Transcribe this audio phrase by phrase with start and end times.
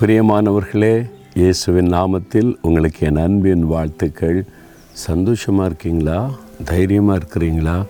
[0.00, 4.44] பிரியமானவர்களே இயேசுவின் நாமத்தில் உங்களுக்கு என் அன்பின் வாழ்த்துக்கள்.
[4.92, 6.30] சந்தோஷமாக இருக்கீங்களா?
[6.64, 7.84] தைரியமாக இருக்கிறீங்களா?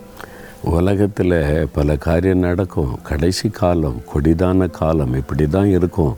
[0.63, 2.97] உலகத்தில் பல காரியம் நடக்கும்.
[3.03, 6.15] கடைசி காலம் கொடிதான காலம் இப்படி தான் இருக்கும்.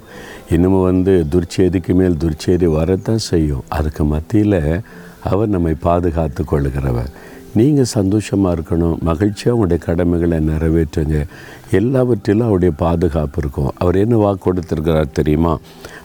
[0.50, 3.64] இன்னமும் வந்து துர்ச்சேதிக்கு மேல் துர்ச்சேதி வரத்தான் செய்யும்.
[3.68, 4.82] அதுக்கு மத்தியில்
[5.24, 7.12] அவர் நம்மை பாதுகாத்து கொள்கிறவர்
[7.54, 11.28] நீங்கள் சந்தோஷமாக இருக்கணும் மகிழ்ச்சியாக உங்களுடைய கடமைகளை நிறைவேற்றுங்க.
[11.72, 13.72] எல்லாவற்றிலும் அவருடைய பாதுகாப்பு இருக்கும்.
[13.78, 15.60] அவர் என்ன வாக்கு கொடுத்துருக்கிறார் தெரியுமா?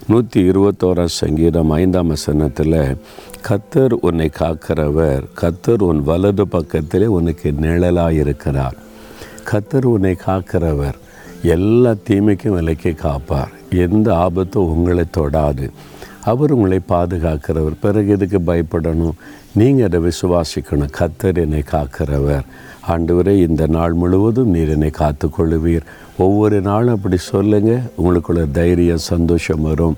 [0.06, 2.96] நூற்றி இருபத்தோராம் சங்கீதம் ஐந்தாம் வசனத்தில்
[3.48, 8.76] கத்தர் உன்னை காக்கிறவர் கத்தர் உன் வலது பக்கத்திலே உனக்கு நிழலாக இருக்கிறார்
[9.50, 10.98] கத்தர் உன்னை காக்கிறவர்
[11.42, 13.52] எல்லா தீமைக்கும் விலைக்கு காப்பார்.
[13.70, 15.70] எந்த ஆபத்தும் உங்களை தொடாது.
[16.24, 17.76] அவர் உங்களை பாதுகாக்கிறவர்.
[17.80, 19.12] பிறகு எதுக்கு பயப்படணும்?
[19.52, 20.88] நீங்கள் அதை விசுவாசிக்கணும்.
[20.98, 22.44] கத்தர் என்னை காக்கிறவர்.
[22.88, 25.82] ஆண்டவரே இந்த நாள் முழுவதும் நீர் என்னை காத்து கொள்ளுவீர்
[26.18, 29.96] ஒவ்வொரு நாளும் அப்படி சொல்லுங்கள் உங்களுக்குள்ள தைரியம் சந்தோஷம் வரும்.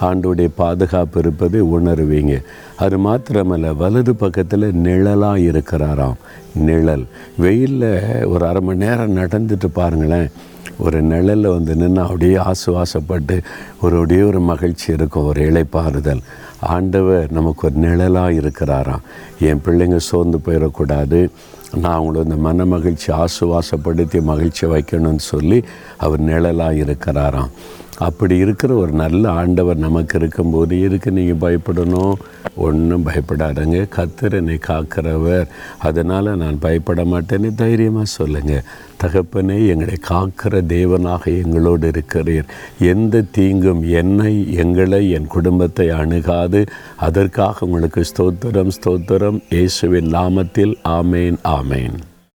[0.00, 2.42] ஆண்டோடைய பாதுகாப்பு இருப்பதை உணருவீங்க.
[2.76, 6.14] அது மாத்திரமல்ல வலது பக்கத்தில் நிழலாக இருக்கிறாராம்.
[6.54, 7.06] நிழல்.
[7.38, 10.30] வெயிலில் ஒரு அரை மணி நேரம் நடந்துட்டு பாருங்களேன்.
[10.78, 13.42] ஒரு நிழலில் வந்து நின்று அப்படியே ஆசுவாசப்பட்டு
[13.80, 16.22] ஒரு அப்படியே ஒரு மகிழ்ச்சி இருக்கும் ஒரு இழைப்பாறுதல்
[16.60, 19.00] ஆண்டவர் நமக்கு ஒரு நிழலாக இருக்கிறாராம்.
[19.40, 21.30] என் பிள்ளைங்க சோர்ந்து போயிடக்கூடாது.
[21.74, 25.64] நான் அவங்கள இந்த மன மகிழ்ச்சி ஆசுவாசப்படுத்தி மகிழ்ச்சி வைக்கணும்னு சொல்லி
[25.96, 27.50] அவர் நிழலாக இருக்கிறாராம்.
[27.98, 32.14] அப்படி இருக்கிற ஒரு நல்ல ஆண்டவர் நமக்கு இருக்கும்போது எதுக்கு நீங்கள் பயப்படணும்?
[32.56, 33.88] ஒன்றும் பயப்படாதங்க.
[33.96, 35.46] கத்தர் என்னை காக்கிறவர்.
[35.78, 38.64] அதனால் நான் பயப்பட மாட்டேன்னு தைரியமாக சொல்லுங்கள்
[39.02, 42.44] தகப்பனே எங்களை காக்கிற தேவனாக எங்களோடு இருக்கிறீர்.
[42.78, 46.66] எந்த தீங்கும் என்னை எங்களை என் குடும்பத்தை அணுகாது.
[46.96, 49.42] அதற்காக உங்களுக்கு ஸ்தோத்திரம் ஸ்தோத்திரம்.
[49.50, 51.98] இயேசுவின் நாமத்தில் ஆமேன் ஆமேன்.